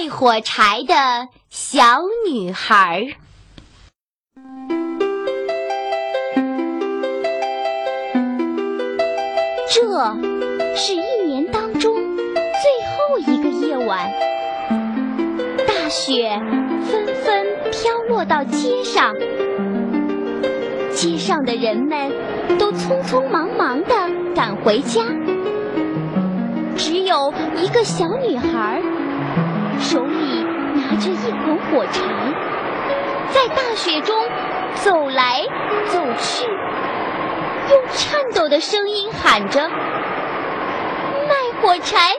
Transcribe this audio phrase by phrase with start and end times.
[0.00, 1.82] 卖火柴的小
[2.26, 3.06] 女孩。
[9.68, 12.32] 这是一年当中最
[12.86, 14.10] 后一个夜晚，
[15.68, 16.40] 大雪
[16.90, 19.14] 纷纷飘落到街上，
[20.94, 22.10] 街上的人们
[22.58, 23.94] 都匆匆忙忙地
[24.34, 25.02] 赶回家，
[26.74, 28.82] 只有一个小女孩
[29.80, 30.44] 手里
[30.74, 32.02] 拿着一捆火柴，
[33.30, 34.14] 在大雪中
[34.74, 35.42] 走来
[35.88, 36.46] 走去。
[37.70, 39.68] 用颤抖的声音喊着
[41.28, 42.16] ：“卖火柴，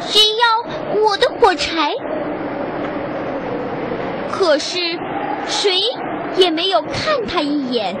[0.00, 1.92] 谁要我的火柴？”
[4.30, 4.78] 可是
[5.46, 5.80] 谁
[6.36, 7.96] 也没有看他一眼。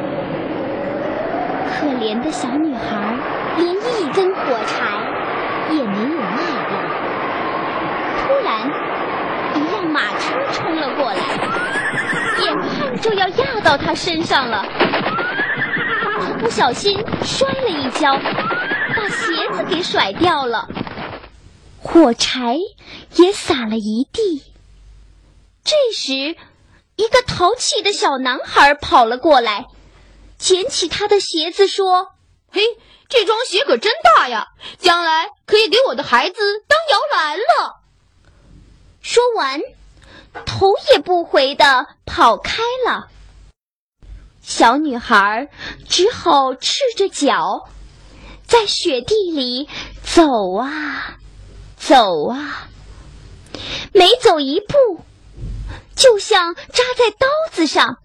[1.80, 3.16] 可怜的小女孩
[3.56, 4.84] 连一根火柴
[5.70, 6.36] 也没有卖
[6.68, 6.78] 掉。
[8.26, 8.70] 突然，
[9.54, 11.16] 一辆马车冲了过来，
[12.42, 14.64] 眼看就要压到他身上了。
[16.40, 20.66] 不小心摔了一跤，把鞋子给甩掉了，
[21.78, 22.56] 火柴
[23.16, 24.42] 也洒了一地。
[25.62, 26.34] 这时，
[26.96, 29.66] 一个淘气的小男孩跑了过来，
[30.38, 32.12] 捡起他的鞋子说
[32.50, 32.62] ：“嘿，
[33.10, 34.46] 这双鞋可真大呀，
[34.78, 37.82] 将来可以给我的孩子当摇篮了。”
[39.02, 39.60] 说完，
[40.46, 43.08] 头也不回的跑开了。
[44.42, 45.48] 小女孩
[45.88, 47.68] 只好赤着脚，
[48.46, 49.68] 在雪地里
[50.02, 51.16] 走啊
[51.76, 52.68] 走啊，
[53.92, 55.04] 每走一步，
[55.96, 57.98] 就像扎在刀子上，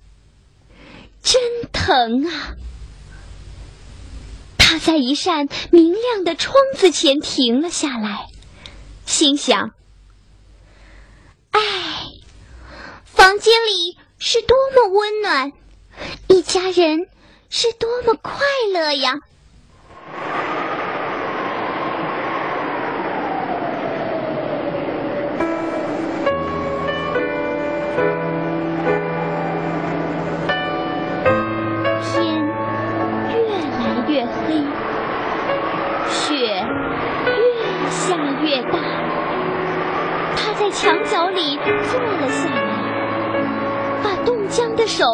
[1.21, 1.41] 真
[1.73, 2.55] 疼啊！
[4.57, 8.27] 她在一扇明亮的窗子前停了下来，
[9.05, 9.71] 心想
[11.51, 11.59] ：“唉，
[13.29, 15.51] 房间里是多么温暖。”
[16.29, 17.07] 一家人
[17.51, 18.33] 是多么快
[18.73, 19.19] 乐呀！
[44.09, 45.05] 把冻僵的手。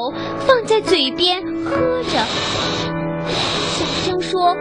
[0.48, 2.26] 放在嘴边喝着，
[3.28, 4.56] 小声说：“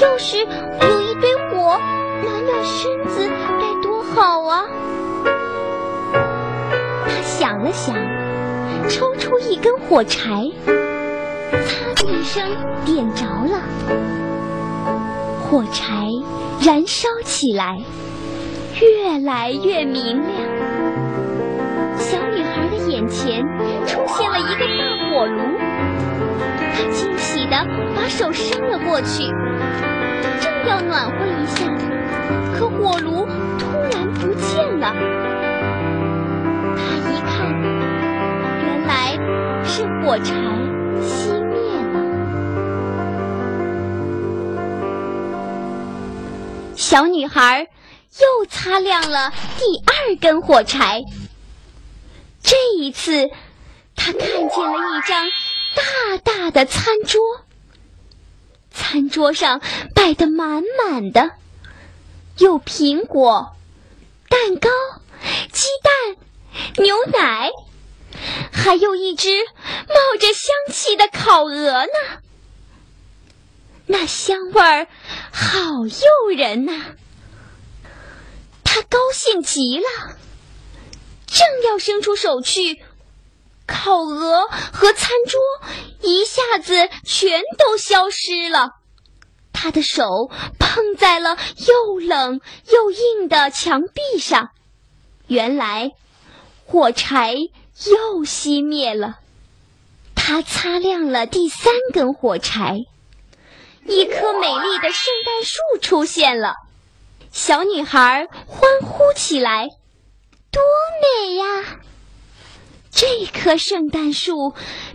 [0.00, 0.44] 要是有
[1.02, 1.78] 一堆火
[2.22, 3.28] 暖暖身子，
[3.60, 4.64] 该多好啊！”
[7.04, 7.94] 他想了想，
[8.88, 12.42] 抽出一根火柴，嚓的一声
[12.86, 13.60] 点着了，
[15.42, 16.06] 火柴
[16.64, 17.78] 燃烧起来，
[18.80, 20.35] 越来越明亮。
[25.16, 25.40] 火炉，
[26.74, 27.66] 他惊喜地
[27.96, 29.22] 把手伸了过去，
[30.42, 31.64] 正要暖和一下，
[32.54, 33.26] 可火炉
[33.58, 34.92] 突然不见了。
[36.76, 37.50] 他一看，
[38.60, 39.16] 原来
[39.64, 40.34] 是火柴
[41.00, 41.56] 熄灭
[41.94, 41.96] 了。
[46.74, 47.66] 小女孩
[48.20, 51.00] 又擦亮了第二根火柴，
[52.42, 53.30] 这一次。
[54.06, 55.28] 他看见了一张
[55.74, 57.20] 大大的餐桌，
[58.70, 59.60] 餐桌上
[59.96, 61.32] 摆得满满的，
[62.38, 63.56] 有苹果、
[64.28, 64.70] 蛋糕、
[65.50, 66.16] 鸡蛋、
[66.76, 67.50] 牛奶，
[68.52, 69.28] 还有一只
[69.88, 72.20] 冒着香气的烤鹅呢。
[73.86, 74.86] 那香味儿
[75.32, 76.94] 好诱人呐！
[78.62, 80.16] 他高兴极了，
[81.26, 82.84] 正要伸出手去。
[83.66, 85.40] 烤鹅和餐桌
[86.02, 88.70] 一下子全都消失了，
[89.52, 92.40] 他的手碰在了又冷
[92.70, 94.50] 又硬的墙壁上。
[95.26, 95.92] 原来，
[96.66, 99.18] 火柴又熄灭了。
[100.14, 102.84] 他擦亮了第三根火柴，
[103.84, 106.54] 一棵美丽的圣诞树出现了。
[107.32, 109.68] 小女孩欢呼起来
[110.50, 110.62] ：“多
[111.02, 111.80] 美呀！”
[112.96, 114.54] 这棵圣诞树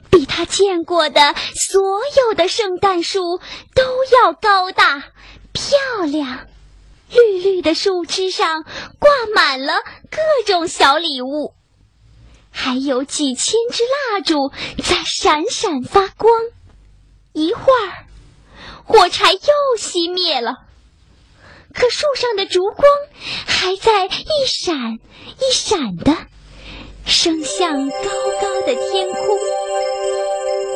[0.10, 1.80] 比他见过的所
[2.18, 3.40] 有的圣诞树
[3.76, 5.04] 都要高大、
[5.54, 6.48] 漂亮。
[7.12, 9.74] 绿绿的树枝上挂满了
[10.10, 10.18] 各
[10.48, 11.54] 种小礼物，
[12.50, 14.52] 还有几千支蜡烛
[14.84, 16.34] 在闪闪发光。
[17.34, 18.08] 一会儿，
[18.84, 19.40] 火柴又
[19.78, 20.56] 熄灭了。
[21.72, 22.84] 可树上的烛光
[23.46, 26.18] 还在一闪一闪的
[27.12, 28.10] 升向高
[28.42, 29.38] 高的天空，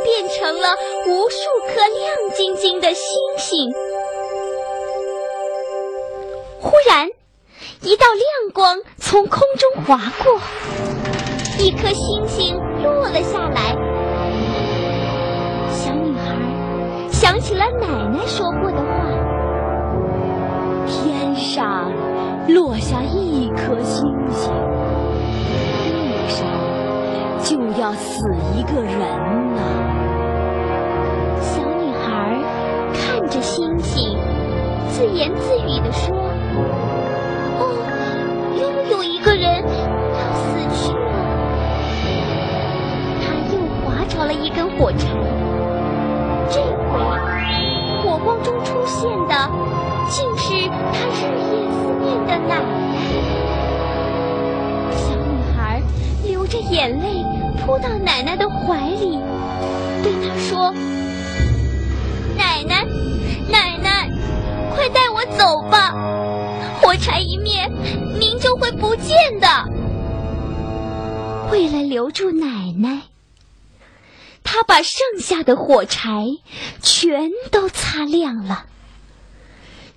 [0.03, 0.75] 变成了
[1.07, 3.71] 无数颗亮晶晶的星星。
[6.59, 7.07] 忽然，
[7.81, 10.37] 一道亮光从空中划过，
[11.57, 13.73] 一颗星星落了下来。
[15.71, 16.35] 小女孩
[17.13, 19.07] 想起了奶奶说过的话
[20.85, 21.93] ：“天上
[22.49, 24.51] 落下一颗星星，
[27.45, 29.05] 就要死一个人了。”
[31.39, 32.41] 小女孩
[32.91, 34.17] 看着星星，
[34.89, 36.15] 自言自语地说。
[37.57, 37.61] 哦，
[38.59, 40.97] 又有一个人要死去了。
[43.21, 43.55] 他又
[43.85, 45.07] 划着了一根火柴，
[46.49, 46.97] 这回
[48.03, 49.33] 火光中出现的
[50.09, 51.21] 竟是他日
[51.51, 52.63] 夜思念的奶奶。
[54.91, 55.81] 小女孩
[56.25, 57.05] 流着眼泪
[57.55, 59.19] 扑到奶奶的怀里，
[60.03, 60.73] 对她说
[62.37, 62.85] ：“奶奶，
[63.49, 64.09] 奶奶，
[64.73, 65.93] 快带我走吧！”
[66.81, 67.67] 火柴一灭，
[68.19, 69.47] 您就会不见的。
[71.51, 73.03] 为了留住奶奶，
[74.43, 76.25] 他把剩下的火柴
[76.81, 78.65] 全都擦亮了。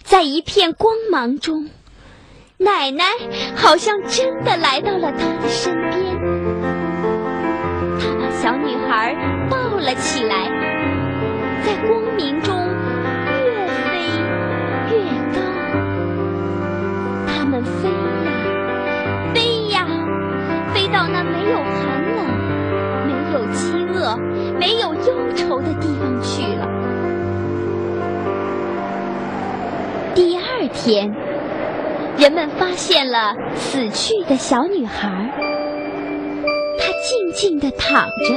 [0.02, 1.68] 在一片光芒中，
[2.56, 3.04] 奶奶
[3.56, 6.07] 好像真的来到了他的身边。
[8.48, 9.14] 小女孩
[9.50, 10.48] 抱了起来，
[11.62, 12.56] 在光明中
[13.44, 13.68] 越。
[13.84, 15.04] 飞越
[15.34, 15.38] 高。
[17.26, 17.90] 它们飞
[18.24, 18.32] 呀，
[19.34, 19.86] 飞呀，
[20.72, 22.24] 飞到那没有寒冷、
[23.06, 24.16] 没有饥饿、
[24.58, 26.66] 没有忧愁的地方去了。
[30.14, 31.12] 第二天，
[32.16, 35.34] 人们发现了死去的小女孩，
[37.08, 38.34] 静静地躺着，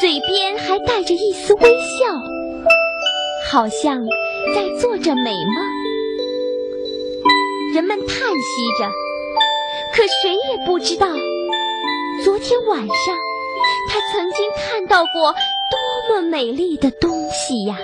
[0.00, 2.06] 嘴边还带着一丝微笑，
[3.50, 4.04] 好像
[4.54, 5.66] 在做着美梦。
[7.74, 8.22] 人们叹息
[8.78, 8.88] 着，
[9.96, 11.08] 可谁也不知道，
[12.24, 13.16] 昨天晚上
[13.90, 15.34] 他曾经看到过
[15.72, 17.76] 多么美丽的东西呀。